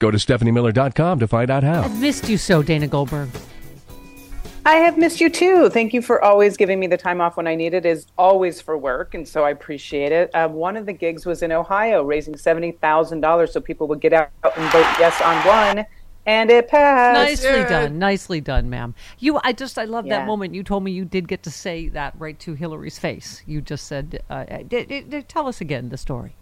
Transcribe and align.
Go 0.00 0.10
to 0.10 0.16
stephaniemiller.com 0.16 1.18
to 1.20 1.28
find 1.28 1.50
out 1.50 1.62
how. 1.62 1.82
I've 1.82 2.00
missed 2.00 2.28
you 2.28 2.38
so, 2.38 2.62
Dana 2.62 2.88
Goldberg. 2.88 3.28
I 4.64 4.76
have 4.76 4.96
missed 4.98 5.20
you 5.20 5.28
too. 5.30 5.68
Thank 5.68 5.92
you 5.92 6.00
for 6.02 6.22
always 6.24 6.56
giving 6.56 6.80
me 6.80 6.86
the 6.86 6.96
time 6.96 7.20
off 7.20 7.36
when 7.36 7.46
I 7.46 7.54
need 7.54 7.74
it. 7.74 7.84
Is 7.86 8.06
always 8.18 8.60
for 8.62 8.76
work, 8.76 9.14
and 9.14 9.28
so 9.28 9.44
I 9.44 9.50
appreciate 9.50 10.10
it. 10.10 10.34
Uh, 10.34 10.48
one 10.48 10.76
of 10.76 10.86
the 10.86 10.92
gigs 10.92 11.24
was 11.26 11.42
in 11.42 11.52
Ohio, 11.52 12.02
raising 12.02 12.36
seventy 12.36 12.72
thousand 12.72 13.20
dollars 13.20 13.52
so 13.52 13.60
people 13.60 13.88
would 13.88 14.00
get 14.00 14.12
out 14.12 14.30
and 14.42 14.72
vote 14.72 14.86
yes 14.98 15.20
on 15.20 15.36
one, 15.46 15.86
and 16.26 16.50
it 16.50 16.68
passed. 16.68 17.42
Nicely 17.42 17.64
done, 17.64 17.98
nicely 17.98 18.40
done, 18.40 18.70
ma'am. 18.70 18.94
You, 19.18 19.38
I 19.44 19.52
just, 19.52 19.78
I 19.78 19.84
love 19.84 20.06
that 20.08 20.26
moment. 20.26 20.54
You 20.54 20.62
told 20.62 20.82
me 20.82 20.92
you 20.92 21.04
did 21.04 21.28
get 21.28 21.42
to 21.44 21.50
say 21.50 21.88
that 21.88 22.14
right 22.18 22.38
to 22.40 22.54
Hillary's 22.54 22.98
face. 22.98 23.42
You 23.46 23.60
just 23.62 23.86
said, 23.86 24.22
uh, 24.30 24.44
d- 24.66 24.84
d- 24.84 25.02
d- 25.02 25.22
"Tell 25.22 25.46
us 25.46 25.60
again 25.60 25.88
the 25.90 25.98
story." 25.98 26.36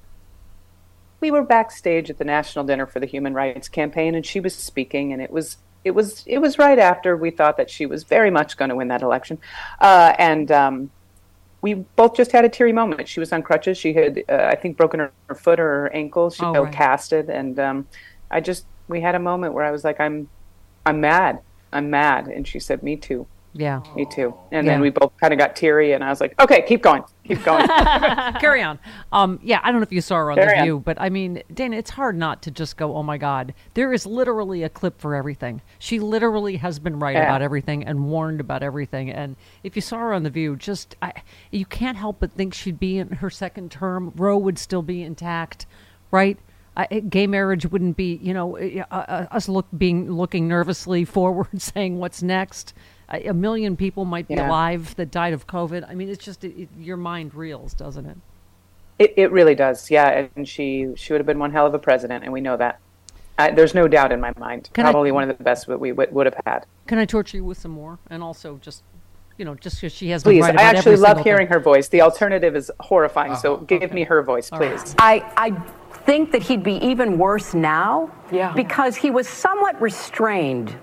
We 1.20 1.30
were 1.30 1.42
backstage 1.42 2.10
at 2.10 2.18
the 2.18 2.24
national 2.24 2.64
dinner 2.64 2.86
for 2.86 3.00
the 3.00 3.06
human 3.06 3.34
rights 3.34 3.68
campaign 3.68 4.14
and 4.14 4.24
she 4.24 4.40
was 4.40 4.54
speaking 4.54 5.12
and 5.12 5.20
it 5.22 5.30
was 5.30 5.56
it 5.84 5.92
was 5.92 6.22
it 6.26 6.38
was 6.38 6.58
right 6.58 6.78
after 6.78 7.16
we 7.16 7.30
thought 7.30 7.56
that 7.56 7.70
she 7.70 7.86
was 7.86 8.04
very 8.04 8.30
much 8.30 8.56
going 8.56 8.68
to 8.68 8.74
win 8.76 8.88
that 8.88 9.02
election. 9.02 9.38
Uh, 9.80 10.12
and 10.18 10.50
um, 10.50 10.90
we 11.62 11.74
both 11.74 12.16
just 12.16 12.32
had 12.32 12.44
a 12.44 12.48
teary 12.48 12.72
moment. 12.72 13.08
She 13.08 13.20
was 13.20 13.32
on 13.32 13.42
crutches. 13.42 13.78
She 13.78 13.92
had 13.94 14.22
uh, 14.28 14.48
i 14.52 14.54
think 14.56 14.76
broken 14.76 15.00
her, 15.00 15.12
her 15.28 15.34
foot 15.34 15.60
or 15.60 15.64
her 15.82 15.92
ankle. 15.94 16.30
She 16.30 16.44
Oh, 16.44 16.52
felt 16.52 16.64
right. 16.66 16.74
casted 16.74 17.30
and 17.30 17.58
um, 17.58 17.88
i 18.30 18.40
just 18.40 18.66
we 18.88 19.00
had 19.00 19.14
a 19.14 19.18
moment 19.18 19.54
where 19.54 19.64
i 19.64 19.70
was 19.70 19.84
like 19.84 20.00
i'm 20.00 20.28
i'm 20.86 21.00
mad. 21.00 21.40
I'm 21.72 21.90
mad. 21.90 22.28
And 22.28 22.46
she 22.46 22.60
said 22.60 22.82
me 22.82 22.96
too. 22.96 23.26
Yeah. 23.54 23.82
me 23.94 24.04
too. 24.06 24.34
And 24.52 24.66
Yeah. 24.66 24.72
then 24.74 24.80
we 24.80 24.90
both 24.90 25.12
kind 25.20 25.32
of 25.32 25.38
got 25.38 25.56
teary 25.56 25.92
and 25.92 26.02
i 26.04 26.10
was 26.10 26.20
like 26.20 26.34
okay 26.40 26.62
keep 26.66 26.82
going 26.82 27.02
keep 27.28 27.44
going 27.44 27.66
Carry 28.40 28.62
on. 28.62 28.78
Um, 29.12 29.38
yeah, 29.42 29.60
I 29.62 29.70
don't 29.70 29.80
know 29.80 29.84
if 29.84 29.92
you 29.92 30.00
saw 30.00 30.16
her 30.16 30.30
on 30.32 30.36
Carry 30.38 30.54
the 30.54 30.58
on. 30.58 30.64
View, 30.64 30.82
but 30.84 31.00
I 31.00 31.08
mean, 31.08 31.42
Dana, 31.52 31.76
it's 31.76 31.90
hard 31.90 32.16
not 32.16 32.42
to 32.42 32.50
just 32.50 32.76
go, 32.76 32.96
"Oh 32.96 33.02
my 33.02 33.18
God!" 33.18 33.54
There 33.74 33.92
is 33.92 34.06
literally 34.06 34.62
a 34.64 34.68
clip 34.68 35.00
for 35.00 35.14
everything. 35.14 35.60
She 35.78 36.00
literally 36.00 36.56
has 36.56 36.78
been 36.78 36.98
right 36.98 37.14
Yeah. 37.14 37.24
about 37.24 37.42
everything 37.42 37.84
and 37.84 38.06
warned 38.06 38.40
about 38.40 38.62
everything. 38.62 39.10
And 39.10 39.36
if 39.62 39.76
you 39.76 39.82
saw 39.82 39.98
her 39.98 40.12
on 40.12 40.22
the 40.24 40.30
View, 40.30 40.56
just 40.56 40.96
I, 41.02 41.12
you 41.50 41.64
can't 41.66 41.96
help 41.96 42.16
but 42.20 42.32
think 42.32 42.54
she'd 42.54 42.80
be 42.80 42.98
in 42.98 43.08
her 43.12 43.30
second 43.30 43.70
term. 43.70 44.12
Roe 44.16 44.38
would 44.38 44.58
still 44.58 44.82
be 44.82 45.02
intact, 45.02 45.66
right? 46.10 46.38
I, 46.76 46.86
gay 47.00 47.26
marriage 47.26 47.66
wouldn't 47.66 47.96
be, 47.96 48.20
you 48.22 48.32
know, 48.32 48.56
uh, 48.56 48.84
uh, 48.94 49.26
us 49.32 49.48
look 49.48 49.66
being 49.76 50.12
looking 50.12 50.46
nervously 50.46 51.04
forward, 51.04 51.48
saying 51.60 51.98
what's 51.98 52.22
next. 52.22 52.72
A, 53.10 53.28
a 53.28 53.34
million 53.34 53.76
people 53.76 54.04
might 54.04 54.28
be 54.28 54.34
Yeah. 54.34 54.48
alive 54.48 54.94
that 54.96 55.10
died 55.10 55.32
of 55.32 55.46
COVID. 55.46 55.88
I 55.88 55.94
mean, 55.94 56.08
it's 56.08 56.24
just 56.24 56.44
it, 56.44 56.54
it, 56.62 56.68
your 56.78 56.96
mind 56.96 57.34
reels, 57.34 57.74
doesn't 57.74 58.06
it? 58.06 58.16
It, 58.98 59.14
it 59.16 59.32
really 59.32 59.54
does, 59.54 59.90
yeah. 59.90 60.26
And 60.36 60.46
she 60.48 60.88
she 60.96 61.12
would 61.12 61.20
have 61.20 61.26
been 61.26 61.38
one 61.38 61.52
hell 61.52 61.66
of 61.66 61.74
a 61.74 61.78
president, 61.78 62.24
and 62.24 62.32
we 62.32 62.40
know 62.40 62.56
that. 62.56 62.80
I, 63.40 63.52
there's 63.52 63.72
no 63.72 63.86
doubt 63.86 64.10
in 64.10 64.20
my 64.20 64.32
mind. 64.38 64.68
Can 64.72 64.84
I- 64.84 64.90
Probably 64.90 65.12
one 65.12 65.30
of 65.30 65.38
the 65.38 65.44
best 65.44 65.68
that 65.68 65.78
we 65.78 65.92
would, 65.92 66.12
would 66.12 66.26
have 66.26 66.34
had. 66.44 66.66
Can 66.88 66.98
I 66.98 67.04
torture 67.04 67.36
you 67.36 67.44
with 67.44 67.56
some 67.58 67.70
more? 67.70 67.98
And 68.10 68.20
also, 68.22 68.58
just 68.60 68.82
you 69.36 69.44
know, 69.44 69.54
just 69.54 69.76
because 69.76 69.92
she 69.92 70.08
has 70.10 70.24
Please, 70.24 70.42
right 70.42 70.58
I 70.58 70.62
actually 70.64 70.96
love 70.96 71.22
hearing 71.22 71.46
thing. 71.46 71.54
her 71.54 71.60
voice. 71.60 71.86
The 71.88 72.00
alternative 72.02 72.56
is 72.56 72.72
horrifying, 72.80 73.36
so 73.36 73.54
oh, 73.54 73.56
give 73.58 73.92
me 73.92 74.02
her 74.02 74.20
voice, 74.24 74.50
please. 74.50 74.96
I, 74.98 75.22
I 75.36 75.50
think 76.04 76.32
that 76.32 76.42
he'd 76.42 76.64
be 76.64 76.74
even 76.84 77.18
worse 77.18 77.54
now 77.54 78.10
Yeah. 78.32 78.52
because 78.54 78.96
he 78.96 79.10
was 79.12 79.28
somewhat 79.28 79.80
restrained, 79.80 80.74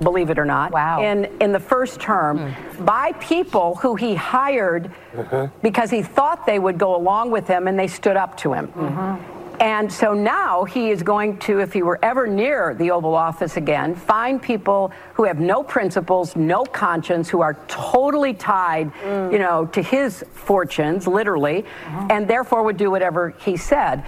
believe 0.00 0.30
it 0.30 0.38
or 0.38 0.44
not, 0.44 0.72
Wow. 0.72 1.02
in, 1.02 1.24
in 1.40 1.52
the 1.52 1.60
first 1.60 2.00
term 2.00 2.38
hmm. 2.38 2.84
by 2.84 3.12
people 3.12 3.76
who 3.76 3.94
he 3.94 4.14
hired 4.14 4.90
uh-huh. 5.16 5.48
because 5.62 5.90
he 5.90 6.02
thought 6.02 6.46
they 6.46 6.58
would 6.58 6.78
go 6.78 6.96
along 6.96 7.30
with 7.30 7.46
him 7.46 7.68
and 7.68 7.78
they 7.78 7.88
stood 7.88 8.16
up 8.16 8.36
to 8.38 8.52
him. 8.52 8.68
Mm-hmm. 8.68 9.36
And 9.60 9.90
so 9.90 10.12
now 10.12 10.64
he 10.64 10.90
is 10.90 11.02
going 11.02 11.38
to, 11.38 11.60
if 11.60 11.72
he 11.72 11.82
were 11.82 11.98
ever 12.02 12.26
near 12.26 12.74
the 12.74 12.90
Oval 12.90 13.14
Office 13.14 13.56
again, 13.56 13.94
find 13.94 14.40
people 14.40 14.92
who 15.14 15.24
have 15.24 15.40
no 15.40 15.62
principles, 15.62 16.36
no 16.36 16.64
conscience, 16.64 17.28
who 17.28 17.40
are 17.40 17.54
totally 17.66 18.34
tied, 18.34 18.92
mm. 18.92 19.32
you 19.32 19.38
know, 19.38 19.66
to 19.66 19.82
his 19.82 20.24
fortunes, 20.32 21.06
literally, 21.06 21.64
uh-huh. 21.86 22.08
and 22.10 22.28
therefore 22.28 22.62
would 22.64 22.76
do 22.76 22.90
whatever 22.90 23.30
he 23.38 23.56
said. 23.56 24.04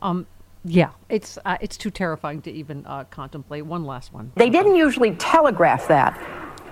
Um, 0.00 0.26
yeah, 0.64 0.90
it's 1.08 1.38
uh, 1.44 1.56
it's 1.60 1.76
too 1.76 1.90
terrifying 1.90 2.40
to 2.42 2.50
even 2.50 2.84
uh, 2.86 3.04
contemplate. 3.04 3.66
One 3.66 3.84
last 3.84 4.12
one. 4.12 4.32
They 4.36 4.50
didn't 4.50 4.76
usually 4.76 5.12
telegraph 5.16 5.88
that. 5.88 6.18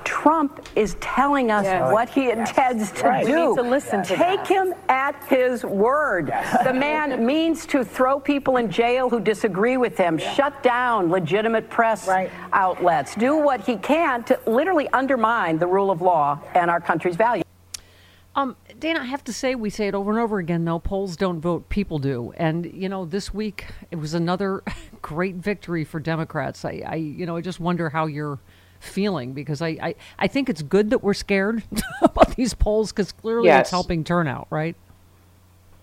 Trump 0.02 0.66
is 0.76 0.96
telling 1.00 1.50
us 1.50 1.64
Yes. 1.64 1.92
what 1.92 2.08
he 2.08 2.30
intends 2.30 2.90
to 2.92 3.06
Right. 3.06 3.24
We 3.26 3.32
do. 3.32 3.48
need 3.50 3.56
to 3.56 3.62
listen 3.62 4.02
to 4.02 4.16
Take 4.16 4.38
that. 4.44 4.48
him 4.48 4.74
at 4.88 5.22
his 5.28 5.62
word. 5.64 6.32
The 6.64 6.72
man 6.72 7.24
means 7.34 7.66
to 7.66 7.84
throw 7.84 8.18
people 8.18 8.56
in 8.56 8.70
jail 8.70 9.10
who 9.10 9.20
disagree 9.20 9.76
with 9.76 9.98
him, 9.98 10.16
shut 10.16 10.62
down 10.62 11.10
legitimate 11.10 11.68
press 11.68 12.08
Right. 12.08 12.30
outlets, 12.54 13.14
do 13.14 13.36
what 13.36 13.60
he 13.60 13.76
can 13.76 14.24
to 14.24 14.40
literally 14.46 14.88
undermine 14.88 15.58
the 15.58 15.66
rule 15.66 15.90
of 15.90 16.00
law 16.00 16.40
and 16.54 16.70
our 16.70 16.80
country's 16.80 17.16
values. 17.16 17.44
Um, 18.40 18.56
Dana, 18.78 19.00
I 19.00 19.04
have 19.04 19.22
to 19.24 19.32
say, 19.32 19.54
we 19.54 19.68
say 19.70 19.88
it 19.88 19.94
over 19.94 20.10
and 20.10 20.18
over 20.20 20.38
again. 20.38 20.64
though 20.64 20.78
polls 20.78 21.16
don't 21.16 21.40
vote; 21.40 21.68
people 21.68 21.98
do. 21.98 22.32
And 22.36 22.64
you 22.72 22.88
know, 22.88 23.04
this 23.04 23.34
week 23.34 23.66
it 23.90 23.96
was 23.96 24.14
another 24.14 24.62
great 25.02 25.36
victory 25.36 25.84
for 25.84 26.00
Democrats. 26.00 26.64
I, 26.64 26.82
I 26.86 26.94
you 26.96 27.26
know, 27.26 27.36
I 27.36 27.40
just 27.42 27.60
wonder 27.60 27.90
how 27.90 28.06
you're 28.06 28.38
feeling 28.80 29.34
because 29.34 29.60
I, 29.60 29.68
I, 29.68 29.94
I 30.18 30.26
think 30.26 30.48
it's 30.48 30.62
good 30.62 30.90
that 30.90 31.02
we're 31.02 31.12
scared 31.12 31.62
about 32.02 32.34
these 32.36 32.54
polls 32.54 32.92
because 32.92 33.12
clearly 33.12 33.46
Yes. 33.48 33.62
it's 33.66 33.70
helping 33.70 34.04
turnout, 34.04 34.46
right? 34.48 34.74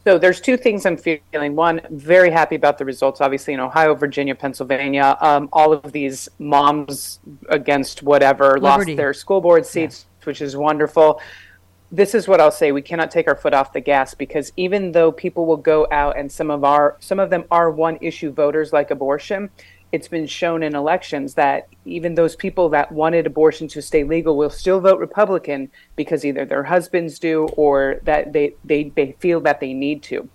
So 0.03 0.17
there's 0.17 0.39
two 0.41 0.57
things 0.57 0.85
I'm 0.85 0.97
feeling. 0.97 1.55
One, 1.55 1.81
very 1.91 2.31
happy 2.31 2.55
about 2.55 2.77
the 2.77 2.85
results, 2.85 3.19
obviously 3.21 3.53
in 3.53 3.59
Ohio, 3.59 3.93
Virginia, 3.93 4.33
Pennsylvania. 4.33 5.17
Um, 5.19 5.49
all 5.51 5.73
of 5.73 5.91
these 5.91 6.29
moms 6.39 7.19
against 7.49 8.01
whatever 8.03 8.57
Liberty. 8.57 8.93
lost 8.93 8.97
their 8.97 9.13
school 9.13 9.41
board 9.41 9.65
seats, 9.65 10.05
which 10.23 10.41
is 10.41 10.55
wonderful. 10.55 11.21
This 11.89 12.13
is 12.13 12.27
what 12.27 12.41
I'll 12.41 12.51
say: 12.51 12.71
we 12.71 12.81
cannot 12.81 13.11
take 13.11 13.27
our 13.27 13.35
foot 13.35 13.53
off 13.53 13.73
the 13.73 13.79
gas 13.79 14.13
because 14.13 14.51
even 14.57 14.91
though 14.91 15.11
people 15.11 15.45
will 15.45 15.57
go 15.57 15.87
out 15.91 16.17
and 16.17 16.31
some 16.31 16.51
of 16.51 16.63
our 16.63 16.97
some 16.99 17.19
of 17.19 17.29
them 17.29 17.45
are 17.49 17.71
one 17.71 17.97
issue 18.01 18.31
voters 18.31 18.73
like 18.73 18.91
abortion, 18.91 19.49
it's 19.91 20.07
been 20.09 20.27
shown 20.27 20.63
in 20.63 20.75
elections 20.75 21.35
that 21.35 21.67
even 21.85 22.15
those 22.15 22.35
people 22.35 22.69
that 22.69 22.91
wanted 22.91 23.25
abortion 23.25 23.67
to 23.69 23.81
stay 23.81 24.03
legal 24.03 24.35
will 24.35 24.49
still 24.49 24.81
vote 24.81 24.99
Republican 24.99 25.71
because 25.95 26.25
either 26.25 26.45
their 26.45 26.63
husbands 26.63 27.19
do 27.19 27.47
or 27.55 28.01
that 28.03 28.33
they, 28.33 28.53
they, 28.65 28.91
they 28.95 29.15
feel 29.19 29.39
that 29.41 29.61
they 29.61 29.73
need 29.73 30.03
to. 30.03 30.27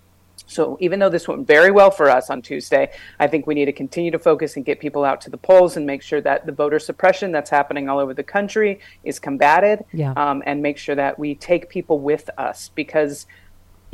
So 0.46 0.76
even 0.80 0.98
though 0.98 1.08
this 1.08 1.26
went 1.28 1.46
very 1.46 1.70
well 1.70 1.90
for 1.90 2.10
us 2.10 2.28
on 2.30 2.42
Tuesday, 2.42 2.90
I 3.18 3.26
think 3.26 3.46
we 3.46 3.54
need 3.54 3.66
to 3.66 3.72
continue 3.72 4.10
to 4.10 4.18
focus 4.18 4.56
and 4.56 4.64
get 4.64 4.80
people 4.80 5.04
out 5.04 5.20
to 5.22 5.30
the 5.30 5.36
polls 5.38 5.76
and 5.76 5.86
make 5.86 6.02
sure 6.02 6.20
that 6.20 6.46
the 6.46 6.52
voter 6.52 6.78
suppression 6.78 7.32
that's 7.32 7.50
happening 7.50 7.88
all 7.88 7.98
over 7.98 8.12
the 8.14 8.22
country 8.22 8.80
is 9.04 9.18
combated, 9.18 9.84
Yeah. 9.92 10.12
um, 10.16 10.42
and 10.46 10.62
make 10.62 10.78
sure 10.78 10.94
that 10.94 11.18
we 11.18 11.34
take 11.34 11.68
people 11.68 11.98
with 12.00 12.28
us 12.38 12.70
because 12.74 13.26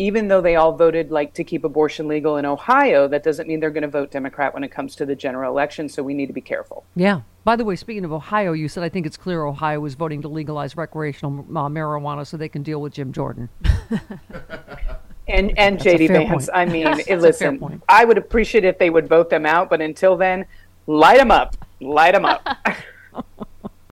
even 0.00 0.28
though 0.28 0.40
they 0.40 0.54
all 0.54 0.76
voted 0.76 1.10
like 1.10 1.34
to 1.34 1.42
keep 1.42 1.64
abortion 1.64 2.06
legal 2.06 2.36
in 2.36 2.46
Ohio, 2.46 3.08
that 3.08 3.24
doesn't 3.24 3.48
mean 3.48 3.58
they're 3.58 3.70
going 3.72 3.82
to 3.82 3.88
vote 3.88 4.12
Democrat 4.12 4.54
when 4.54 4.62
it 4.62 4.70
comes 4.70 4.94
to 4.94 5.04
the 5.04 5.16
general 5.16 5.50
election. 5.50 5.88
So 5.88 6.04
we 6.04 6.14
need 6.14 6.26
to 6.26 6.32
be 6.32 6.40
careful. 6.40 6.84
Yeah. 6.94 7.22
By 7.42 7.56
the 7.56 7.64
way, 7.64 7.74
speaking 7.74 8.04
of 8.04 8.12
Ohio, 8.12 8.52
you 8.52 8.68
said 8.68 8.84
I 8.84 8.90
think 8.90 9.06
it's 9.06 9.16
clear 9.16 9.44
Ohio 9.44 9.84
is 9.86 9.94
voting 9.94 10.22
to 10.22 10.28
legalize 10.28 10.76
recreational 10.76 11.40
uh, 11.50 11.68
marijuana 11.68 12.24
so 12.24 12.36
they 12.36 12.48
can 12.48 12.62
deal 12.62 12.80
with 12.80 12.92
Jim 12.92 13.12
Jordan. 13.12 13.48
And 15.28 15.58
and 15.58 15.78
JD 15.78 16.08
Vance, 16.08 16.46
point. 16.46 16.50
I 16.54 16.64
mean, 16.64 17.02
fair 17.02 17.18
listen. 17.18 17.82
I 17.88 18.04
would 18.04 18.18
appreciate 18.18 18.64
if 18.64 18.78
they 18.78 18.90
would 18.90 19.08
vote 19.08 19.30
them 19.30 19.44
out, 19.44 19.68
but 19.68 19.80
until 19.80 20.16
then, 20.16 20.46
light 20.86 21.18
them 21.18 21.30
up, 21.30 21.56
light 21.80 22.14
them 22.14 22.24
up. 22.24 22.46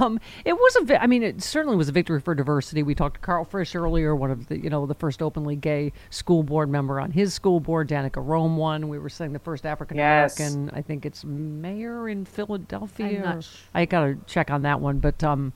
Um, 0.00 0.20
it 0.44 0.52
was 0.52 0.76
a, 0.76 0.84
vi- 0.84 0.96
I 0.98 1.06
mean, 1.06 1.22
it 1.22 1.42
certainly 1.42 1.76
was 1.76 1.88
a 1.88 1.92
victory 1.92 2.20
for 2.20 2.34
diversity. 2.34 2.82
We 2.82 2.94
talked 2.94 3.14
to 3.14 3.20
Carl 3.20 3.44
Frisch 3.44 3.74
earlier, 3.74 4.14
one 4.14 4.30
of 4.30 4.46
the, 4.48 4.58
you 4.58 4.68
know, 4.68 4.84
the 4.84 4.94
first 4.94 5.22
openly 5.22 5.56
gay 5.56 5.92
school 6.10 6.42
board 6.42 6.68
member 6.68 7.00
on 7.00 7.10
his 7.10 7.32
school 7.32 7.58
board. 7.58 7.88
Danica 7.88 8.24
Roem 8.24 8.56
won. 8.58 8.88
We 8.88 8.98
were 8.98 9.08
saying 9.08 9.32
the 9.32 9.38
first 9.38 9.64
African 9.64 9.96
Yes. 9.96 10.38
American, 10.38 10.70
I 10.76 10.82
think 10.82 11.06
it's 11.06 11.24
mayor 11.24 12.08
in 12.08 12.24
Philadelphia. 12.26 13.06
I'm 13.06 13.22
not 13.22 13.36
or- 13.36 13.42
sh- 13.42 13.56
I 13.74 13.84
got 13.86 14.04
to 14.04 14.18
check 14.26 14.50
on 14.50 14.62
that 14.62 14.80
one, 14.80 14.98
but 14.98 15.24
um, 15.24 15.52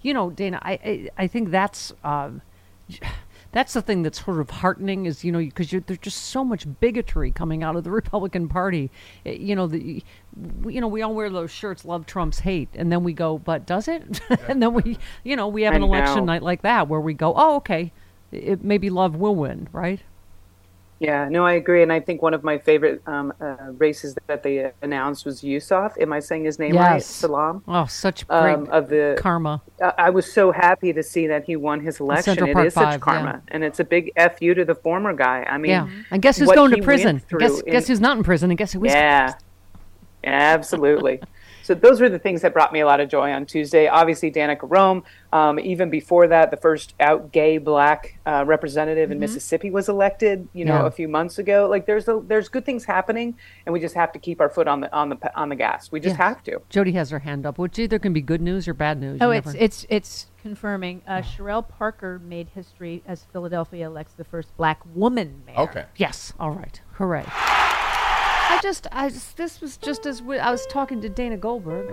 you 0.00 0.14
know, 0.14 0.30
Dana, 0.30 0.58
I 0.62 0.72
I, 0.72 1.08
I 1.18 1.26
think 1.26 1.50
that's 1.50 1.92
um. 2.02 2.40
That's 3.54 3.72
the 3.72 3.80
thing 3.80 4.02
that's 4.02 4.22
sort 4.24 4.40
of 4.40 4.50
heartening 4.50 5.06
is 5.06 5.24
you 5.24 5.32
know 5.32 5.38
because 5.38 5.70
there's 5.70 5.98
just 6.00 6.18
so 6.24 6.44
much 6.44 6.66
bigotry 6.80 7.30
coming 7.30 7.62
out 7.62 7.76
of 7.76 7.84
the 7.84 7.90
Republican 8.02 8.48
Party. 8.48 8.90
Eh, 9.24 9.32
You 9.40 9.54
know 9.56 9.66
the 9.66 10.02
we- 10.60 10.74
you 10.74 10.80
know 10.80 10.88
we 10.88 11.00
all 11.02 11.14
wear 11.14 11.30
those 11.30 11.50
shirts 11.50 11.84
love 11.84 12.04
Trump's 12.04 12.40
hate 12.40 12.68
and 12.74 12.90
then 12.92 13.04
we 13.04 13.12
go 13.12 13.38
but 13.38 13.64
does 13.64 13.88
it? 13.88 14.20
and 14.48 14.60
then 14.62 14.74
we 14.74 14.98
you 15.22 15.36
know 15.36 15.48
we 15.48 15.62
have 15.62 15.72
I 15.72 15.76
an 15.76 15.82
election 15.82 16.26
know. 16.26 16.32
night 16.32 16.42
like 16.42 16.62
that 16.62 16.88
where 16.88 17.00
we 17.00 17.14
go 17.14 17.32
oh 17.36 17.56
okay 17.56 17.92
it, 18.32 18.62
maybe 18.64 18.90
love 18.90 19.14
will 19.14 19.36
win 19.36 19.68
right? 19.72 20.00
Yeah, 21.00 21.28
no, 21.28 21.44
I 21.44 21.54
agree, 21.54 21.82
and 21.82 21.92
I 21.92 21.98
think 21.98 22.22
one 22.22 22.34
of 22.34 22.44
my 22.44 22.56
favorite 22.56 23.02
um, 23.06 23.32
uh, 23.40 23.56
races 23.78 24.16
that 24.28 24.42
they 24.44 24.70
announced 24.80 25.26
was 25.26 25.42
Yusef. 25.42 25.92
Am 26.00 26.12
I 26.12 26.20
saying 26.20 26.44
his 26.44 26.58
name 26.58 26.76
right? 26.76 26.94
Yes. 26.94 27.06
Salaam. 27.06 27.64
Oh, 27.66 27.84
such 27.86 28.26
great 28.28 28.54
Um, 28.54 28.68
of 28.70 28.88
the 28.88 29.16
karma. 29.18 29.60
I 29.82 29.92
I 29.98 30.10
was 30.10 30.32
so 30.32 30.52
happy 30.52 30.92
to 30.92 31.02
see 31.02 31.26
that 31.26 31.44
he 31.44 31.56
won 31.56 31.80
his 31.80 31.98
election. 31.98 32.46
It 32.46 32.56
is 32.66 32.74
such 32.74 33.00
karma, 33.00 33.42
yeah. 33.44 33.54
and 33.54 33.64
it's 33.64 33.80
a 33.80 33.84
big 33.84 34.12
fu 34.38 34.54
to 34.54 34.64
the 34.64 34.76
former 34.76 35.12
guy. 35.12 35.44
I 35.48 35.58
mean, 35.58 35.70
yeah, 35.72 35.88
and 36.12 36.22
guess 36.22 36.38
who's 36.38 36.50
going 36.52 36.70
to 36.70 36.82
prison? 36.82 37.20
Guess 37.38 37.60
in- 37.60 37.72
guess 37.72 37.88
who's 37.88 38.00
not 38.00 38.16
in 38.16 38.22
prison? 38.22 38.50
And 38.50 38.56
guess 38.58 38.72
who 38.72 38.84
is? 38.84 38.92
Yeah, 38.92 39.34
absolutely. 40.24 41.20
So 41.64 41.74
those 41.74 42.00
were 42.00 42.08
the 42.08 42.18
things 42.18 42.42
that 42.42 42.52
brought 42.52 42.72
me 42.72 42.80
a 42.80 42.86
lot 42.86 43.00
of 43.00 43.08
joy 43.08 43.32
on 43.32 43.46
Tuesday. 43.46 43.88
Obviously, 43.88 44.30
Danica 44.30 44.60
Roem. 44.70 45.02
Um, 45.32 45.58
even 45.58 45.90
before 45.90 46.28
that, 46.28 46.52
the 46.52 46.56
first 46.56 46.94
out 47.00 47.32
gay 47.32 47.58
black 47.58 48.18
uh, 48.24 48.44
representative 48.46 49.10
in 49.10 49.18
Mississippi 49.18 49.70
was 49.70 49.88
elected. 49.88 50.46
You 50.52 50.66
know, 50.66 50.74
Mm-hmm. 50.74 50.82
Yeah. 50.82 50.86
a 50.88 50.90
few 50.92 51.08
months 51.08 51.38
ago. 51.38 51.66
Like 51.68 51.86
there's 51.86 52.06
a, 52.08 52.20
there's 52.26 52.48
good 52.48 52.64
things 52.66 52.84
happening, 52.84 53.36
and 53.66 53.72
we 53.72 53.80
just 53.80 53.94
have 53.94 54.12
to 54.12 54.18
keep 54.18 54.40
our 54.40 54.48
foot 54.50 54.68
on 54.68 54.80
the 54.80 54.92
on 54.94 55.08
the 55.08 55.18
on 55.40 55.48
the 55.48 55.56
gas. 55.56 55.90
We 55.90 56.00
just 56.00 56.18
Yes. 56.18 56.18
have 56.18 56.42
to. 56.44 56.60
Jody 56.68 56.92
has 56.92 57.10
her 57.10 57.20
hand 57.20 57.46
up, 57.46 57.58
which 57.58 57.78
either 57.78 57.98
can 57.98 58.12
be 58.12 58.20
good 58.20 58.40
news 58.42 58.68
or 58.68 58.74
bad 58.74 59.00
news. 59.00 59.18
Oh, 59.22 59.30
You 59.30 59.38
it's 59.38 59.46
never- 59.46 59.58
it's 59.58 59.86
it's 59.88 60.26
confirming. 60.42 61.00
Uh, 61.08 61.22
Cherelle 61.22 61.66
Parker 61.66 62.20
made 62.22 62.48
history 62.54 63.02
as 63.06 63.24
Philadelphia 63.32 63.86
elects 63.86 64.12
the 64.14 64.24
first 64.24 64.54
black 64.58 64.80
woman 64.94 65.42
mayor. 65.46 65.56
Okay. 65.58 65.84
Yes. 65.96 66.32
All 66.38 66.50
right. 66.50 66.80
Hooray. 66.92 67.24
I 68.50 68.60
just, 68.62 68.86
I 68.92 69.08
just, 69.08 69.36
this 69.36 69.60
was 69.60 69.76
just 69.76 70.06
as 70.06 70.22
we, 70.22 70.38
I 70.38 70.50
was 70.50 70.66
talking 70.66 71.00
to 71.00 71.08
Dana 71.08 71.36
Goldberg, 71.36 71.92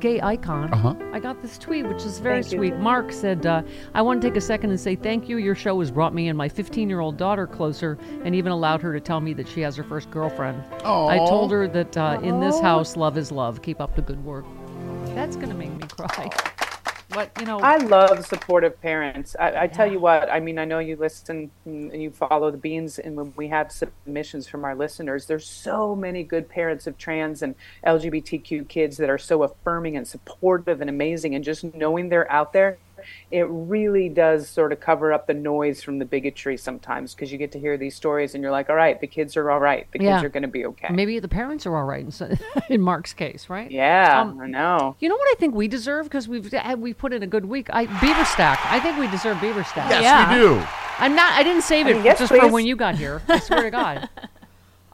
gay 0.00 0.20
icon. 0.20 0.72
Uh-huh. 0.72 0.94
I 1.12 1.20
got 1.20 1.40
this 1.42 1.56
tweet, 1.58 1.86
which 1.86 2.04
is 2.04 2.18
very 2.18 2.42
Thank 2.42 2.52
you. 2.52 2.58
sweet. 2.58 2.76
Mark 2.76 3.12
said, 3.12 3.46
uh, 3.46 3.62
I 3.94 4.02
want 4.02 4.20
to 4.20 4.28
take 4.28 4.36
a 4.36 4.40
second 4.40 4.70
and 4.70 4.78
say 4.80 4.96
thank 4.96 5.28
you. 5.28 5.38
Your 5.38 5.54
show 5.54 5.78
has 5.80 5.90
brought 5.90 6.14
me 6.14 6.28
and 6.28 6.36
my 6.36 6.48
15 6.48 6.88
year 6.88 7.00
old 7.00 7.16
daughter 7.16 7.46
closer 7.46 7.98
and 8.24 8.34
even 8.34 8.52
allowed 8.52 8.82
her 8.82 8.92
to 8.92 9.00
tell 9.00 9.20
me 9.20 9.32
that 9.34 9.48
she 9.48 9.60
has 9.62 9.76
her 9.76 9.84
first 9.84 10.10
girlfriend. 10.10 10.62
I 10.84 11.18
told 11.18 11.50
her 11.52 11.66
that 11.68 11.96
uh, 11.96 12.18
in 12.22 12.40
this 12.40 12.60
house, 12.60 12.96
love 12.96 13.16
is 13.16 13.32
love. 13.32 13.62
Keep 13.62 13.80
up 13.80 13.94
the 13.96 14.02
good 14.02 14.22
work. 14.24 14.44
That's 15.14 15.36
going 15.36 15.48
to 15.48 15.54
make 15.54 15.70
me 15.70 15.86
cry. 15.88 16.30
But, 17.16 17.30
you 17.40 17.46
know, 17.46 17.60
I 17.60 17.78
love 17.78 18.26
supportive 18.26 18.78
parents. 18.82 19.34
I, 19.40 19.62
I 19.62 19.66
tell 19.68 19.90
you 19.90 19.98
what, 19.98 20.30
I 20.30 20.38
mean, 20.38 20.58
I 20.58 20.66
know 20.66 20.80
you 20.80 20.96
listen 20.96 21.50
and 21.64 21.90
you 22.02 22.10
follow 22.10 22.50
the 22.50 22.58
beans, 22.58 22.98
and 22.98 23.16
when 23.16 23.32
we 23.36 23.48
have 23.48 23.72
submissions 23.72 24.46
from 24.46 24.66
our 24.66 24.74
listeners, 24.74 25.24
there's 25.24 25.46
so 25.46 25.96
many 25.96 26.22
good 26.22 26.46
parents 26.46 26.86
of 26.86 26.98
trans 26.98 27.40
and 27.40 27.54
LGBTQ 27.86 28.68
kids 28.68 28.98
that 28.98 29.08
are 29.08 29.16
so 29.16 29.44
affirming 29.44 29.96
and 29.96 30.06
supportive 30.06 30.82
and 30.82 30.90
amazing, 30.90 31.34
and 31.34 31.42
just 31.42 31.64
knowing 31.72 32.10
they're 32.10 32.30
out 32.30 32.52
there, 32.52 32.76
it 33.30 33.46
really 33.48 34.08
does 34.08 34.48
sort 34.48 34.72
of 34.72 34.80
cover 34.80 35.12
up 35.12 35.26
the 35.26 35.34
noise 35.34 35.82
from 35.82 35.98
the 35.98 36.04
bigotry 36.04 36.56
sometimes 36.56 37.14
because 37.14 37.30
you 37.32 37.38
get 37.38 37.52
to 37.52 37.58
hear 37.58 37.76
these 37.76 37.94
stories 37.94 38.34
and 38.34 38.42
you're 38.42 38.50
like, 38.52 38.68
all 38.70 38.76
right, 38.76 39.00
the 39.00 39.06
kids 39.06 39.36
are 39.36 39.50
all 39.50 39.60
right, 39.60 39.86
the 39.92 39.98
kids 39.98 40.06
Yeah. 40.06 40.22
are 40.22 40.28
going 40.28 40.42
to 40.42 40.48
be 40.48 40.64
okay. 40.66 40.88
maybe 40.92 41.18
the 41.18 41.28
parents 41.28 41.66
are 41.66 41.76
all 41.76 41.84
right 41.84 42.04
in, 42.04 42.10
so- 42.10 42.30
in 42.68 42.80
Mark's 42.80 43.12
case, 43.12 43.48
right? 43.48 43.70
Yeah, 43.70 44.20
Um, 44.22 44.40
I 44.40 44.46
know. 44.46 44.96
You 45.00 45.08
know 45.08 45.16
what 45.16 45.28
I 45.30 45.34
think 45.38 45.54
we 45.54 45.68
deserve 45.68 46.06
because 46.06 46.28
we've 46.28 46.52
we 46.78 46.94
put 46.94 47.12
in 47.12 47.22
a 47.22 47.26
good 47.26 47.44
week. 47.46 47.68
I 47.72 47.86
Beaver 48.00 48.24
Stack. 48.24 48.60
I 48.66 48.80
think 48.80 48.98
we 48.98 49.08
deserve 49.08 49.40
Beaver 49.40 49.64
Stack. 49.64 49.90
Yes, 49.90 50.02
Yeah. 50.02 50.28
we 50.32 50.40
do. 50.40 50.66
I'm 50.98 51.14
not. 51.14 51.32
I 51.34 51.42
didn't 51.42 51.62
save 51.62 51.86
I 51.86 51.90
it 51.90 51.94
mean, 51.96 52.04
yes, 52.04 52.18
just 52.18 52.32
for 52.34 52.48
when 52.48 52.64
you 52.66 52.74
got 52.76 52.94
here. 52.96 53.20
I 53.28 53.38
swear 53.38 53.62
to 53.62 53.70
God. 53.70 54.08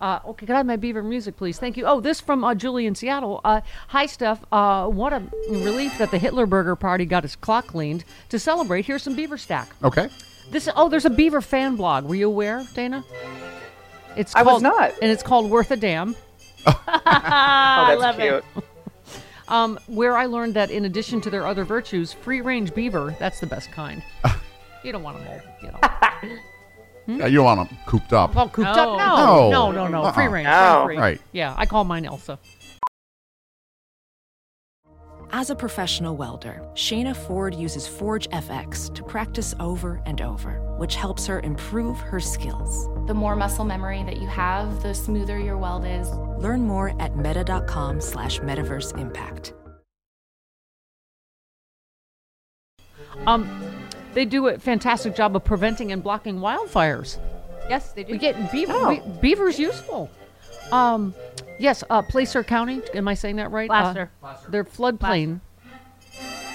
Uh, 0.03 0.19
okay, 0.27 0.47
can 0.47 0.57
I 0.57 0.59
have 0.59 0.67
my 0.67 0.75
Beaver 0.77 1.05
music, 1.05 1.37
please? 1.37 1.61
Thank 1.61 1.77
you. 1.77 1.87
Oh, 1.87 2.01
this 2.01 2.21
from 2.21 2.43
uh, 2.43 2.57
Julie 2.57 2.87
in 2.87 2.95
Seattle. 2.97 3.41
Uh, 3.45 3.61
hi, 3.87 4.07
Steph. 4.07 4.45
Uh, 4.51 4.89
what 4.89 5.13
a 5.13 5.23
relief 5.49 5.97
that 5.99 6.11
the 6.11 6.19
Hitler 6.19 6.45
Burger 6.45 6.75
Party 6.75 7.07
got 7.07 7.23
his 7.23 7.37
clock 7.37 7.69
cleaned. 7.69 8.05
To 8.31 8.39
celebrate, 8.41 8.85
here's 8.85 9.05
some 9.05 9.15
Beaver 9.15 9.39
Stack. 9.39 9.69
Okay. 9.85 10.09
This. 10.51 10.69
Oh, 10.75 10.89
there's 10.89 11.05
a 11.05 11.11
Beaver 11.11 11.41
fan 11.41 11.77
blog. 11.77 12.05
Were 12.07 12.17
you 12.17 12.27
aware, 12.27 12.67
Dana? 12.75 13.05
It's 14.17 14.35
I 14.35 14.43
was 14.43 14.61
not. 14.61 14.93
and 15.01 15.09
it's 15.11 15.23
called 15.23 15.49
Worth 15.51 15.71
a 15.71 15.77
Damn. 15.77 16.17
Oh, 16.67 16.75
that's 16.85 18.01
love 18.01 18.19
it. 18.21 18.45
cute. 18.55 18.65
um, 19.49 19.79
where 19.87 20.17
I 20.17 20.27
learned 20.27 20.55
that 20.55 20.71
in 20.73 20.85
addition 20.85 21.21
to 21.23 21.31
their 21.31 21.47
other 21.47 21.65
virtues, 21.65 22.13
free 22.13 22.41
range 22.41 22.75
beaver, 22.75 23.15
that's 23.19 23.39
the 23.41 23.47
best 23.47 23.71
kind. 23.71 24.03
you 24.85 24.93
don't 24.93 25.03
want 25.03 25.19
them 25.19 25.29
all, 25.29 25.41
you 25.63 25.69
know. 25.71 26.39
Yeah, 27.07 27.27
you 27.27 27.37
don't 27.39 27.45
want 27.45 27.69
them 27.69 27.79
cooped 27.87 28.13
up. 28.13 28.35
Well, 28.35 28.49
cooped 28.49 28.75
No. 28.77 28.95
up? 28.95 28.99
No, 28.99 29.17
No. 29.51 29.51
no, 29.51 29.73
no, 29.73 29.89
no. 29.89 30.03
Uh-uh. 30.05 30.13
Free 30.13 30.27
range. 30.29 30.47
No. 30.47 30.83
Free, 30.87 30.97
free. 30.97 31.03
Right. 31.03 31.21
Yeah, 31.33 31.55
I 31.57 31.67
call 31.67 31.85
mine 31.85 32.05
Elsa. 32.05 32.39
As 35.35 35.49
a 35.49 35.55
professional 35.55 36.15
welder, 36.15 36.63
Shayna 36.75 37.17
Ford 37.17 37.55
uses 37.55 37.89
Forge 37.89 38.29
FX 38.31 38.93
to 38.95 39.03
practice 39.03 39.55
over 39.59 40.03
and 40.05 40.21
over, 40.21 40.61
which 40.77 40.95
helps 40.95 41.27
her 41.27 41.41
improve 41.41 41.99
her 42.01 42.21
skills. 42.21 42.87
The 43.07 43.15
more 43.15 43.35
muscle 43.35 43.65
memory 43.65 44.03
that 44.05 44.19
you 44.19 44.29
have, 44.29 44.83
the 44.83 44.93
smoother 44.95 45.39
your 45.39 45.57
weld 45.57 45.87
is. 45.87 46.11
Learn 46.39 46.67
more 46.67 46.95
at 47.01 47.17
meta.com 47.17 48.01
slash 48.03 48.41
metaverse 48.41 48.97
impact. 48.99 49.55
Um, 53.27 53.49
they 54.15 54.25
do 54.25 54.49
a 54.49 54.59
fantastic 54.59 55.15
job 55.15 55.35
of 55.37 55.45
preventing 55.45 55.93
and 55.93 56.03
blocking 56.03 56.39
wildfires. 56.39 57.19
Yes, 57.69 57.93
they 57.93 58.05
do. 58.05 58.13
We 58.13 58.19
get 58.19 58.51
beaver. 58.53 58.73
Oh. 58.75 58.89
we- 58.89 59.01
beaver's 59.21 59.59
useful. 59.59 60.11
Um, 60.71 61.15
yes, 61.59 61.85
uh, 61.91 62.03
Placer 62.03 62.43
County. 62.43 62.83
Am 62.95 63.07
I 63.09 63.15
saying 63.15 63.37
that 63.37 63.51
right? 63.51 63.69
Placer. 63.69 64.11
Uh, 64.23 64.35
their 64.49 64.65
floodplain. 64.65 65.41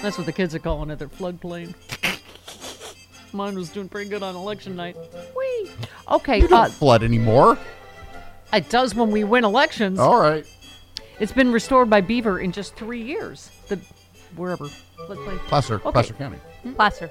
That's 0.02 0.16
what 0.18 0.26
the 0.26 0.32
kids 0.32 0.54
are 0.54 0.58
calling 0.60 0.90
it. 0.90 0.98
Their 0.98 1.08
floodplain. 1.08 1.74
Mine 3.32 3.56
was 3.56 3.68
doing 3.68 3.88
pretty 3.88 4.08
good 4.08 4.22
on 4.22 4.34
election 4.36 4.74
night. 4.76 4.96
Whee! 5.36 5.70
Okay, 6.10 6.40
You 6.40 6.48
don't 6.48 6.58
uh, 6.60 6.68
flood 6.68 7.02
anymore. 7.02 7.58
it 8.52 8.68
does 8.70 8.94
when 8.94 9.10
we 9.10 9.24
win 9.24 9.44
elections. 9.44 9.98
All 9.98 10.18
right. 10.18 10.46
It's 11.20 11.32
been 11.32 11.52
restored 11.52 11.90
by 11.90 12.00
beaver 12.00 12.38
in 12.40 12.52
just 12.52 12.74
three 12.76 13.02
years. 13.02 13.50
The 13.68 13.78
wherever 14.36 14.66
floodplain. 14.96 15.38
Placer, 15.40 15.74
Okay. 15.76 15.90
Placer 15.90 16.14
County. 16.14 16.38
Placer. 16.76 17.10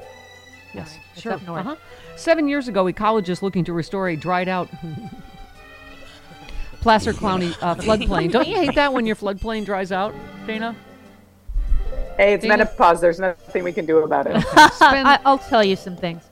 Yes, 0.77 0.97
It's 1.13 1.21
sure. 1.23 1.33
up 1.33 1.45
north. 1.45 1.65
Uh-huh. 1.65 1.75
Seven 2.15 2.47
years 2.47 2.67
ago, 2.67 2.85
ecologists 2.85 3.41
looking 3.41 3.63
to 3.65 3.73
restore 3.73 4.09
a 4.09 4.15
dried 4.15 4.47
out 4.47 4.69
Placer 6.81 7.13
County 7.13 7.53
uh, 7.61 7.75
floodplain. 7.75 8.31
Don't 8.31 8.47
you 8.47 8.55
hate 8.55 8.75
that 8.75 8.93
when 8.93 9.05
your 9.05 9.15
floodplain 9.15 9.65
dries 9.65 9.91
out, 9.91 10.13
Dana? 10.45 10.75
Hey, 12.17 12.33
it's 12.33 12.43
Dana? 12.43 12.57
menopause. 12.57 13.01
There's 13.01 13.19
nothing 13.19 13.63
we 13.63 13.73
can 13.73 13.85
do 13.85 13.97
about 13.99 14.27
it. 14.27 14.41
Spend- 14.73 15.07
I, 15.07 15.19
I'll 15.25 15.37
tell 15.39 15.63
you 15.63 15.75
some 15.75 15.95
things. 15.97 16.23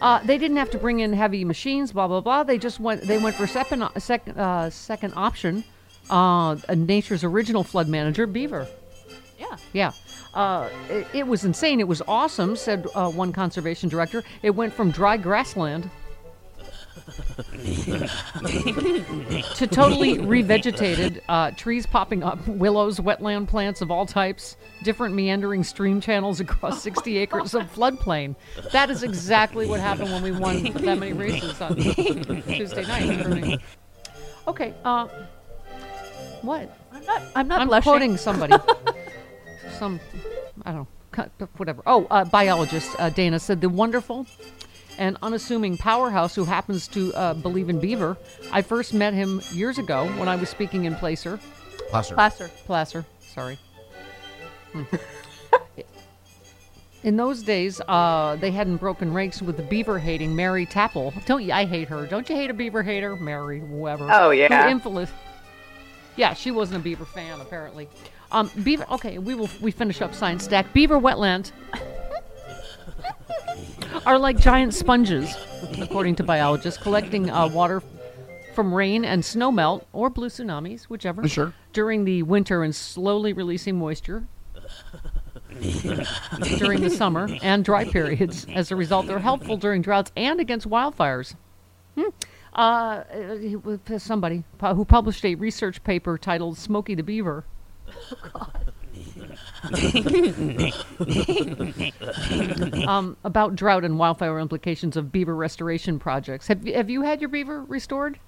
Uh, 0.00 0.18
they 0.24 0.38
didn't 0.38 0.56
have 0.56 0.70
to 0.70 0.78
bring 0.78 1.00
in 1.00 1.12
heavy 1.12 1.44
machines, 1.44 1.92
blah 1.92 2.08
blah 2.08 2.22
blah. 2.22 2.42
They 2.42 2.56
just 2.56 2.80
went. 2.80 3.02
They 3.02 3.18
went 3.18 3.36
for 3.36 3.46
second 3.46 3.86
second 3.98 4.38
uh, 4.38 4.70
second 4.70 5.12
option. 5.14 5.62
Uh, 6.08 6.56
nature's 6.74 7.22
original 7.22 7.62
flood 7.62 7.86
manager, 7.86 8.26
beaver. 8.26 8.66
Yeah. 9.50 9.56
Yeah. 9.72 9.92
Uh, 10.34 10.68
it, 10.88 11.06
it 11.12 11.26
was 11.26 11.44
insane. 11.44 11.80
It 11.80 11.88
was 11.88 12.02
awesome, 12.06 12.56
said 12.56 12.86
uh, 12.94 13.10
one 13.10 13.32
conservation 13.32 13.88
director. 13.88 14.22
It 14.42 14.50
went 14.50 14.72
from 14.72 14.90
dry 14.90 15.16
grassland 15.16 15.90
to 19.56 19.66
totally 19.66 20.18
revegetated, 20.18 21.20
uh, 21.28 21.50
trees 21.52 21.86
popping 21.86 22.22
up, 22.22 22.46
willows, 22.46 23.00
wetland 23.00 23.48
plants 23.48 23.80
of 23.80 23.90
all 23.90 24.06
types, 24.06 24.56
different 24.82 25.14
meandering 25.14 25.64
stream 25.64 26.00
channels 26.00 26.40
across 26.40 26.82
60 26.82 27.18
acres 27.18 27.54
of 27.54 27.62
floodplain. 27.74 28.36
That 28.72 28.90
is 28.90 29.02
exactly 29.02 29.66
what 29.66 29.80
happened 29.80 30.10
when 30.10 30.22
we 30.22 30.32
won 30.32 30.62
that 30.62 30.98
many 30.98 31.12
races 31.12 31.60
on 31.60 31.76
Tuesday 31.76 32.84
night. 32.86 33.60
Okay. 34.46 34.74
Uh, 34.84 35.08
what? 36.42 36.76
I'm 36.92 37.04
not. 37.04 37.22
I'm 37.34 37.48
not 37.48 37.60
I'm 37.60 37.68
blushing. 37.68 37.90
quoting 37.90 38.16
somebody. 38.16 38.54
Some, 39.80 39.98
I 40.66 40.72
don't 40.72 40.86
know, 41.16 41.48
whatever. 41.56 41.82
Oh, 41.86 42.06
uh, 42.10 42.26
biologist 42.26 42.94
uh, 42.98 43.08
Dana 43.08 43.38
said 43.40 43.62
the 43.62 43.70
wonderful 43.70 44.26
and 44.98 45.16
unassuming 45.22 45.78
powerhouse 45.78 46.34
who 46.34 46.44
happens 46.44 46.86
to 46.88 47.14
uh, 47.14 47.32
believe 47.32 47.70
in 47.70 47.80
beaver. 47.80 48.18
I 48.52 48.60
first 48.60 48.92
met 48.92 49.14
him 49.14 49.40
years 49.52 49.78
ago 49.78 50.06
when 50.18 50.28
I 50.28 50.36
was 50.36 50.50
speaking 50.50 50.84
in 50.84 50.96
Placer. 50.96 51.40
Placer. 51.88 52.14
Placer. 52.14 52.50
Placer, 52.66 53.06
sorry. 53.20 53.58
Hmm. 54.74 54.82
In 57.02 57.16
those 57.16 57.42
days, 57.42 57.80
uh, 57.88 58.36
they 58.38 58.50
hadn't 58.50 58.76
broken 58.76 59.14
ranks 59.14 59.40
with 59.40 59.56
the 59.56 59.62
beaver 59.62 59.98
hating 59.98 60.36
Mary 60.36 60.66
Tapple. 60.66 61.14
Don't 61.24 61.42
you? 61.42 61.54
I 61.54 61.64
hate 61.64 61.88
her. 61.88 62.06
Don't 62.06 62.28
you 62.28 62.36
hate 62.36 62.50
a 62.50 62.54
beaver 62.54 62.82
hater, 62.82 63.16
Mary? 63.16 63.60
Whoever. 63.60 64.06
Oh, 64.12 64.28
yeah. 64.28 64.64
Who 64.64 64.70
infamous. 64.70 65.10
Yeah, 66.16 66.34
she 66.34 66.50
wasn't 66.50 66.80
a 66.80 66.82
beaver 66.82 67.06
fan 67.06 67.40
apparently. 67.40 67.88
Um, 68.32 68.50
beaver. 68.62 68.86
Okay, 68.90 69.18
we 69.18 69.34
will. 69.34 69.48
We 69.60 69.70
finish 69.70 70.00
up 70.00 70.14
science 70.14 70.44
stack. 70.44 70.72
Beaver 70.72 70.98
wetland 71.00 71.52
are 74.06 74.18
like 74.18 74.38
giant 74.38 74.74
sponges, 74.74 75.34
according 75.80 76.16
to 76.16 76.22
biologists, 76.22 76.80
collecting 76.80 77.30
uh, 77.30 77.48
water 77.48 77.82
from 78.54 78.74
rain 78.74 79.04
and 79.04 79.24
snow 79.24 79.50
melt 79.50 79.86
or 79.92 80.10
blue 80.10 80.28
tsunamis, 80.28 80.84
whichever. 80.84 81.26
Sure. 81.28 81.52
During 81.72 82.04
the 82.04 82.22
winter 82.22 82.62
and 82.62 82.74
slowly 82.74 83.32
releasing 83.32 83.78
moisture 83.78 84.26
during 86.58 86.80
the 86.80 86.90
summer 86.90 87.28
and 87.42 87.64
dry 87.64 87.84
periods. 87.84 88.46
As 88.54 88.70
a 88.70 88.76
result, 88.76 89.06
they're 89.06 89.18
helpful 89.18 89.56
during 89.56 89.82
droughts 89.82 90.12
and 90.16 90.40
against 90.40 90.68
wildfires. 90.68 91.34
Hmm. 91.96 92.10
Uh, 92.52 93.04
somebody 93.98 94.44
who 94.60 94.84
published 94.84 95.24
a 95.24 95.34
research 95.36 95.82
paper 95.84 96.18
titled 96.18 96.58
"Smokey 96.58 96.94
the 96.94 97.02
Beaver." 97.02 97.44
Um, 102.86 103.16
about 103.24 103.54
drought 103.56 103.84
and 103.84 103.98
wildfire 103.98 104.38
implications 104.38 104.96
of 104.96 105.12
beaver 105.12 105.34
restoration 105.34 105.98
projects. 105.98 106.46
Have 106.48 106.66
you, 106.66 106.74
have 106.74 106.90
you 106.90 107.02
had 107.02 107.20
your 107.20 107.28
beaver 107.28 107.62
restored 107.64 108.18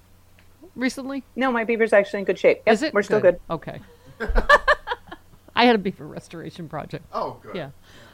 recently? 0.75 1.23
No, 1.35 1.51
my 1.51 1.63
beaver's 1.63 1.93
actually 1.93 2.19
in 2.19 2.25
good 2.25 2.39
shape. 2.39 2.61
Yep, 2.65 2.73
Is 2.73 2.83
it? 2.83 2.93
We're 2.93 3.03
still 3.03 3.19
good. 3.19 3.39
Okay. 3.49 3.79
I 5.55 5.65
had 5.65 5.75
a 5.75 5.79
beaver 5.79 6.07
restoration 6.07 6.67
project. 6.67 7.05
Oh, 7.13 7.37
good. 7.43 7.55
Yeah. 7.55 7.69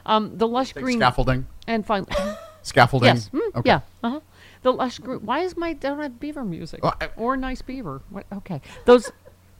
Um, 0.06 0.36
the 0.36 0.46
lush 0.46 0.72
green 0.72 0.98
scaffolding? 0.98 1.46
and 1.66 1.84
finally, 1.86 2.12
Scaffolding? 2.62 3.06
yes, 3.14 3.30
mm, 3.32 3.40
Okay. 3.56 3.68
yeah, 3.70 3.80
uh-huh. 4.02 4.20
The 4.62 4.72
lush 4.72 4.98
green. 4.98 5.20
Why 5.20 5.40
is 5.40 5.56
my 5.56 5.72
don't 5.72 6.00
have 6.00 6.20
beaver 6.20 6.44
music 6.44 6.82
Well, 6.82 6.94
I- 7.00 7.08
or 7.16 7.36
nice 7.36 7.62
beaver? 7.62 8.02
What? 8.10 8.26
Okay, 8.32 8.60
those 8.84 9.10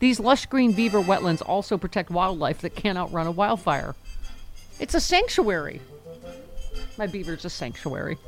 these 0.01 0.19
lush 0.19 0.47
green 0.47 0.73
beaver 0.73 1.01
wetlands 1.01 1.43
also 1.47 1.79
protect 1.79 2.11
wildlife 2.11 2.61
that 2.63 2.75
can't 2.75 2.99
outrun 2.99 3.27
a 3.27 3.31
wildfire. 3.31 3.95
It's 4.81 4.95
a 4.95 5.01
sanctuary. 5.01 5.81
My 6.99 7.07
beaver's 7.07 7.45
a 7.45 7.51
sanctuary. 7.51 8.19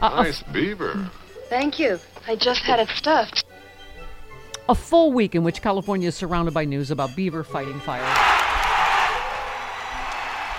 Uh, 0.00 0.10
a 0.12 0.22
Nice 0.24 0.42
beaver. 0.44 1.10
Thank 1.48 1.78
you. 1.78 1.98
I 2.26 2.36
just 2.36 2.60
had 2.60 2.78
it 2.80 2.88
stuffed. 2.90 3.44
a 4.68 4.74
full 4.74 5.12
week 5.12 5.34
in 5.34 5.44
which 5.44 5.60
California 5.60 6.08
is 6.08 6.14
surrounded 6.14 6.54
by 6.54 6.64
news 6.64 6.90
about 6.90 7.14
beaver 7.16 7.42
fighting 7.42 7.80
fire. 7.80 8.04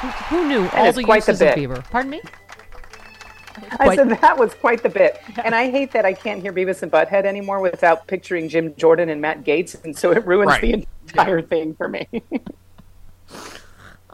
Who, 0.02 0.08
who 0.08 0.48
knew 0.48 0.68
all 0.74 0.92
the 0.92 1.04
quite 1.04 1.26
the 1.26 1.32
uses 1.32 1.42
of 1.42 1.56
beaver? 1.56 1.84
Pardon 1.90 2.12
me? 2.12 2.22
I 3.80 3.96
said 3.96 4.10
that 4.10 4.38
was 4.38 4.54
quite 4.54 4.84
the 4.84 4.90
bit. 4.90 5.22
And 5.44 5.54
I 5.56 5.70
hate 5.70 5.92
that 5.94 6.06
I 6.06 6.14
can't 6.14 6.42
hear 6.42 6.52
Beavis 6.54 6.84
and 6.84 6.92
Butthead 6.92 7.26
anymore 7.26 7.60
without 7.62 8.08
picturing 8.08 8.50
Jim 8.50 8.76
Jordan 8.76 9.10
and 9.10 9.22
Matt 9.22 9.44
Gaetz. 9.44 9.82
And 9.84 9.98
so 9.98 10.12
it 10.12 10.26
ruins 10.26 10.48
Right. 10.48 10.62
the 10.62 10.74
entire 11.08 11.42
thing 11.42 11.76
for 11.76 11.88
me. 11.88 12.08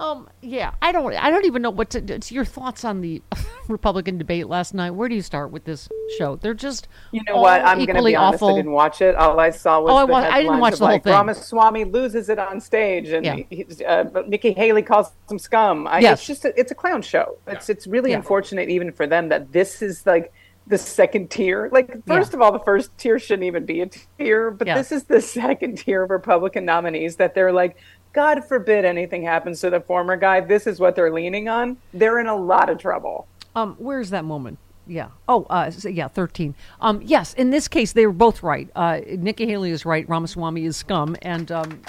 Um, 0.01 0.27
yeah, 0.41 0.71
I 0.81 0.91
don't, 0.91 1.13
I 1.13 1.29
don't 1.29 1.45
even 1.45 1.61
know 1.61 1.69
what 1.69 1.91
to. 1.91 1.99
It's 2.13 2.31
your 2.31 2.43
thoughts 2.43 2.83
on 2.83 3.01
the 3.01 3.21
Republican 3.67 4.17
debate 4.17 4.47
last 4.47 4.73
night. 4.73 4.91
Where 4.91 5.07
do 5.07 5.13
you 5.13 5.21
start 5.21 5.51
with 5.51 5.63
this 5.63 5.87
show? 6.17 6.37
They're 6.37 6.55
just, 6.55 6.87
You 7.11 7.21
know 7.27 7.37
what? 7.39 7.61
I'm 7.63 7.85
going 7.85 7.95
to 7.97 8.03
be 8.03 8.15
honest. 8.15 8.41
awful. 8.41 8.55
I 8.55 8.57
didn't 8.57 8.71
watch 8.71 9.01
it. 9.01 9.13
All 9.15 9.39
I 9.39 9.51
saw 9.51 9.79
was 9.79 9.91
Oh, 9.91 9.95
I 9.97 10.03
wa- 10.05 10.17
I 10.17 10.41
didn't 10.41 10.59
watch 10.59 10.73
the 10.79 10.85
whole 10.85 10.95
like, 10.95 11.03
thing. 11.03 11.13
Ramaswamy 11.13 11.83
loses 11.85 12.29
it 12.29 12.39
on 12.39 12.59
stage, 12.59 13.09
and 13.09 13.23
Yeah. 13.23 13.35
he's, 13.51 13.79
uh, 13.81 14.05
Nikki 14.27 14.53
Haley 14.53 14.81
calls 14.81 15.11
him 15.29 15.37
scum. 15.37 15.85
I, 15.87 15.99
Yes. 15.99 16.19
It's 16.21 16.27
just 16.27 16.45
a, 16.45 16.59
it's 16.59 16.71
a 16.71 16.75
clown 16.75 17.03
show. 17.03 17.37
It's 17.45 17.69
it's 17.69 17.85
really 17.85 18.09
Yeah. 18.09 18.17
unfortunate 18.17 18.69
even 18.69 18.91
for 18.91 19.05
them 19.05 19.29
that 19.29 19.51
this 19.51 19.83
is 19.83 20.05
like 20.07 20.33
the 20.65 20.79
second 20.79 21.29
tier. 21.29 21.69
Like 21.71 22.03
first 22.07 22.33
of 22.33 22.41
all, 22.41 22.51
the 22.51 22.59
first 22.59 22.97
tier 22.97 23.19
shouldn't 23.19 23.43
even 23.43 23.65
be 23.65 23.81
a 23.81 23.87
tier, 24.17 24.49
but 24.49 24.65
Yeah. 24.65 24.75
this 24.77 24.91
is 24.91 25.03
the 25.03 25.21
second 25.39 25.77
tier 25.77 26.01
of 26.03 26.09
Republican 26.09 26.65
nominees 26.65 27.17
that 27.17 27.35
they're 27.35 27.51
like. 27.53 27.77
God 28.13 28.43
forbid 28.45 28.85
anything 28.85 29.23
happens 29.23 29.61
to 29.61 29.69
the 29.69 29.79
former 29.79 30.17
guy. 30.17 30.41
This 30.41 30.67
is 30.67 30.79
what 30.79 30.95
they're 30.95 31.13
leaning 31.13 31.47
on. 31.47 31.77
They're 31.93 32.19
in 32.19 32.27
a 32.27 32.35
lot 32.35 32.69
of 32.69 32.77
trouble. 32.77 33.27
Um, 33.55 33.75
where's 33.79 34.09
that 34.09 34.25
moment? 34.25 34.57
Yeah. 34.87 35.09
Oh, 35.27 35.45
uh, 35.49 35.71
yeah, 35.83 36.07
thirteen. 36.07 36.55
Um, 36.81 37.01
yes. 37.03 37.33
In 37.35 37.51
this 37.51 37.67
case, 37.67 37.93
they 37.93 38.05
were 38.05 38.11
both 38.11 38.43
right. 38.43 38.69
Uh, 38.75 38.99
Nikki 39.07 39.45
Haley 39.45 39.71
is 39.71 39.85
right. 39.85 40.07
Ramaswamy 40.09 40.65
is 40.65 40.75
scum, 40.75 41.15
and 41.21 41.51
um, 41.51 41.81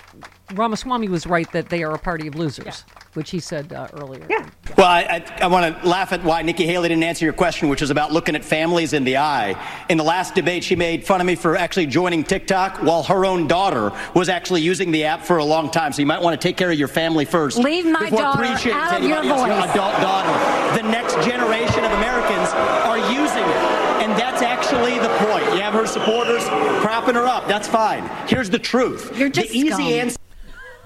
Ramaswamy 0.55 1.09
was 1.09 1.27
right 1.27 1.51
that 1.53 1.69
they 1.69 1.83
are 1.83 1.95
a 1.95 1.99
party 1.99 2.27
of 2.29 2.35
losers. 2.35 2.85
which 3.15 3.31
he 3.31 3.41
said 3.41 3.73
uh, 3.73 3.89
earlier. 3.93 4.27
Yeah. 4.31 4.49
Well, 4.79 4.87
I, 4.87 5.03
I, 5.03 5.43
I 5.43 5.47
want 5.49 5.83
to 5.83 5.87
laugh 5.87 6.13
at 6.13 6.25
why 6.25 6.41
Nikki 6.41 6.65
Haley 6.65 6.89
didn't 6.89 7.05
answer 7.05 7.27
your 7.27 7.35
question, 7.35 7.69
which 7.69 7.83
is 7.83 7.91
about 7.91 8.11
looking 8.11 8.35
at 8.35 8.43
families 8.43 8.95
in 8.95 9.05
the 9.05 9.19
eye. 9.19 9.55
In 9.91 9.99
the 9.99 10.05
last 10.05 10.35
debate, 10.35 10.65
she 10.65 10.77
made 10.77 11.05
fun 11.05 11.21
of 11.21 11.27
me 11.27 11.35
for 11.35 11.55
actually 11.57 11.87
joining 11.87 12.25
TikTok 12.25 12.83
while 12.83 13.03
her 13.03 13.27
own 13.27 13.47
daughter 13.47 13.93
was 14.15 14.31
actually 14.31 14.63
using 14.63 14.91
the 14.91 15.05
app 15.05 15.23
for 15.25 15.37
a 15.39 15.45
long 15.45 15.71
time. 15.71 15.93
So 15.93 16.01
you 16.01 16.07
might 16.07 16.23
want 16.23 16.41
to 16.41 16.49
take 16.49 16.57
care 16.57 16.71
of 16.71 16.79
your 16.79 16.89
family 16.89 17.27
first. 17.27 17.59
Leave 17.59 17.85
my 17.85 18.09
daughter 18.09 18.39
preaching 18.39 18.73
out 18.73 18.91
to 18.91 18.97
of 18.97 19.03
your 19.05 19.19
anybody 19.19 19.29
else, 19.51 19.65
voice. 19.65 19.71
adult 19.75 20.01
daughter. 20.01 20.83
The 20.83 20.89
next 20.89 21.15
generation 21.27 21.85
of 21.85 21.93
Americans 21.93 22.49
are 22.89 22.99
using 23.13 23.45
it. 23.45 23.83
And 24.03 24.13
that's 24.13 24.43
actually 24.43 24.99
the 24.99 25.09
point. 25.27 25.45
You 25.55 25.61
have 25.61 25.75
her 25.75 25.87
supporters 25.87 26.43
propping 26.83 27.15
her 27.15 27.27
up. 27.27 27.47
That's 27.47 27.69
fine. 27.69 28.09
Here's 28.27 28.49
the 28.51 28.59
truth. 28.59 29.17
You're 29.17 29.29
just 29.29 29.51
the 29.51 29.59
easy 29.59 29.69
scum. 29.69 29.83
answer. 29.83 30.19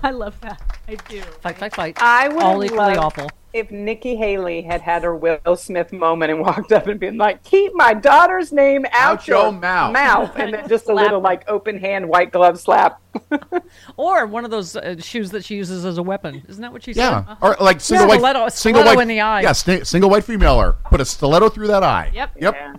I 0.06 0.10
love 0.10 0.40
that. 0.42 0.60
I 0.88 0.94
do. 1.08 1.20
Fight, 1.42 1.58
fight, 1.58 1.74
fight. 1.74 1.98
I 2.00 2.28
would 2.28 2.40
All 2.42 2.60
have 2.60 2.70
equally 2.70 2.94
loved 2.94 2.98
awful. 3.18 3.30
if 3.52 3.72
Nikki 3.72 4.14
Haley 4.14 4.62
had 4.62 4.80
had 4.80 5.02
her 5.02 5.16
Will 5.16 5.56
Smith 5.56 5.92
moment 5.92 6.30
and 6.30 6.40
walked 6.40 6.70
up 6.70 6.86
and 6.86 7.00
been 7.00 7.18
like, 7.18 7.42
"Keep 7.42 7.72
my 7.74 7.92
daughter's 7.92 8.52
name 8.52 8.86
out, 8.92 9.18
Out 9.18 9.26
your 9.26 9.50
mouth." 9.50 10.30
and 10.36 10.54
then 10.54 10.68
just 10.68 10.88
a 10.88 10.94
little 10.94 11.20
like 11.20 11.42
open 11.48 11.78
hand 11.80 12.08
white 12.08 12.30
glove 12.30 12.60
slap. 12.60 13.00
Or 13.96 14.26
one 14.26 14.44
of 14.44 14.50
those 14.50 14.76
uh, 14.76 14.96
shoes 15.00 15.30
that 15.32 15.44
she 15.44 15.56
uses 15.56 15.84
as 15.84 15.98
a 15.98 16.02
weapon. 16.02 16.42
Isn't 16.48 16.62
that 16.62 16.72
what 16.72 16.84
she 16.84 16.92
Yeah, 16.92 17.24
said? 17.24 17.36
or 17.40 17.56
like 17.60 17.80
single 17.80 18.06
Stiletto- 18.08 18.22
white, 18.40 18.52
stiletto 18.52 18.56
single 18.56 18.84
white 18.84 19.00
in 19.00 19.08
the 19.08 19.20
eye. 19.22 19.40
Yeah, 19.40 19.52
sti- 19.52 19.82
single 19.82 20.10
white 20.10 20.22
female. 20.24 20.54
Or 20.54 20.74
put 20.84 21.00
a 21.00 21.04
stiletto 21.04 21.48
through 21.48 21.68
that 21.68 21.82
eye. 21.82 22.10
Yep. 22.14 22.30
Yep. 22.40 22.54
Yeah. 22.54 22.74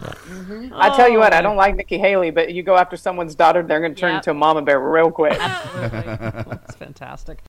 Mm-hmm. 0.00 0.74
I 0.74 0.94
tell 0.96 1.08
you 1.10 1.18
what, 1.18 1.32
Oh. 1.32 1.36
I 1.38 1.40
don't 1.42 1.54
oh. 1.54 1.58
like 1.58 1.76
Nikki 1.76 1.98
Haley, 1.98 2.30
but 2.30 2.52
you 2.52 2.62
go 2.62 2.76
after 2.76 2.96
someone's 2.96 3.34
daughter, 3.34 3.62
they're 3.62 3.80
going 3.80 3.94
to 3.94 4.00
turn 4.00 4.12
Yeah. 4.12 4.16
into 4.18 4.30
a 4.30 4.34
mama 4.34 4.62
bear 4.62 4.80
real 4.80 5.10
quick. 5.10 5.38
Absolutely. 5.40 6.00
That's 6.50 6.76
fantastic. 6.76 7.42